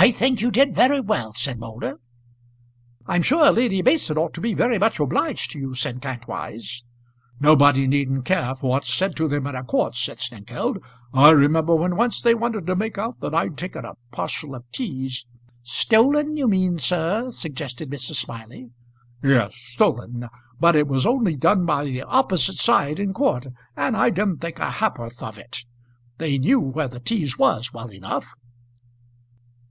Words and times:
"I 0.00 0.12
think 0.12 0.40
you 0.40 0.52
did 0.52 0.76
very 0.76 1.00
well," 1.00 1.34
said 1.34 1.58
Moulder. 1.58 1.98
"I'm 3.06 3.20
sure 3.20 3.50
Lady 3.50 3.82
Mason 3.82 4.16
ought 4.16 4.32
to 4.34 4.40
be 4.40 4.54
very 4.54 4.78
much 4.78 5.00
obliged 5.00 5.50
to 5.52 5.58
you," 5.58 5.74
said 5.74 6.00
Kantwise. 6.00 6.84
"Nobody 7.40 7.88
needn't 7.88 8.24
care 8.24 8.54
for 8.54 8.70
what's 8.70 8.94
said 8.94 9.16
to 9.16 9.26
them 9.26 9.44
in 9.48 9.56
a 9.56 9.64
court," 9.64 9.96
said 9.96 10.20
Snengkeld. 10.20 10.78
"I 11.12 11.30
remember 11.30 11.74
when 11.74 11.96
once 11.96 12.22
they 12.22 12.32
wanted 12.36 12.64
to 12.68 12.76
make 12.76 12.96
out 12.96 13.18
that 13.18 13.34
I'd 13.34 13.58
taken 13.58 13.84
a 13.84 13.94
parcel 14.12 14.54
of 14.54 14.70
teas" 14.70 15.26
"Stolen, 15.80 16.36
you 16.36 16.46
mean, 16.46 16.76
sir," 16.76 17.32
suggested 17.32 17.90
Mrs. 17.90 18.22
Smiley. 18.22 18.70
"Yes; 19.20 19.56
stolen. 19.56 20.28
But 20.60 20.76
it 20.76 20.86
was 20.86 21.06
only 21.06 21.34
done 21.34 21.66
by 21.66 21.82
the 21.84 22.02
opposite 22.04 22.58
side 22.58 23.00
in 23.00 23.12
court, 23.12 23.48
and 23.76 23.96
I 23.96 24.10
didn't 24.10 24.40
think 24.42 24.60
a 24.60 24.70
halfporth 24.70 25.24
of 25.24 25.38
it. 25.38 25.64
They 26.18 26.38
knew 26.38 26.60
where 26.60 26.86
the 26.88 27.00
teas 27.00 27.36
was 27.36 27.72
well 27.74 27.88
enough." 27.88 28.32